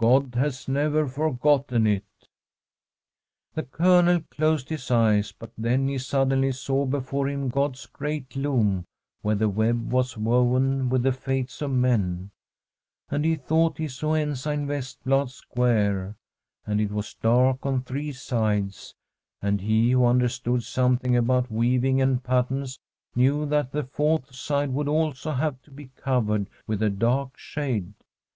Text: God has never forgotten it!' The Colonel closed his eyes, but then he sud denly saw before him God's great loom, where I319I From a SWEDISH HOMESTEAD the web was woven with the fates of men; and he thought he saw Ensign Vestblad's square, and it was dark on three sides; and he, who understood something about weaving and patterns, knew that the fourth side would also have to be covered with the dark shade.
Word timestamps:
God 0.00 0.34
has 0.34 0.66
never 0.66 1.06
forgotten 1.06 1.86
it!' 1.86 2.02
The 3.54 3.62
Colonel 3.62 4.22
closed 4.32 4.68
his 4.68 4.90
eyes, 4.90 5.30
but 5.30 5.52
then 5.56 5.86
he 5.86 5.96
sud 5.98 6.30
denly 6.30 6.52
saw 6.52 6.86
before 6.86 7.28
him 7.28 7.48
God's 7.48 7.86
great 7.86 8.34
loom, 8.34 8.84
where 9.22 9.36
I319I 9.36 9.38
From 9.38 9.38
a 9.38 9.38
SWEDISH 9.38 9.38
HOMESTEAD 9.38 9.38
the 9.38 9.48
web 9.86 9.92
was 9.92 10.18
woven 10.18 10.88
with 10.88 11.02
the 11.04 11.12
fates 11.12 11.62
of 11.62 11.70
men; 11.70 12.30
and 13.10 13.24
he 13.24 13.36
thought 13.36 13.78
he 13.78 13.86
saw 13.86 14.14
Ensign 14.14 14.66
Vestblad's 14.66 15.34
square, 15.34 16.16
and 16.66 16.80
it 16.80 16.90
was 16.90 17.14
dark 17.22 17.64
on 17.64 17.80
three 17.82 18.10
sides; 18.10 18.92
and 19.40 19.60
he, 19.60 19.92
who 19.92 20.04
understood 20.04 20.64
something 20.64 21.16
about 21.16 21.48
weaving 21.48 22.00
and 22.02 22.24
patterns, 22.24 22.80
knew 23.14 23.46
that 23.46 23.70
the 23.70 23.84
fourth 23.84 24.34
side 24.34 24.70
would 24.70 24.88
also 24.88 25.30
have 25.30 25.62
to 25.62 25.70
be 25.70 25.92
covered 25.94 26.48
with 26.66 26.80
the 26.80 26.90
dark 26.90 27.38
shade. 27.38 27.92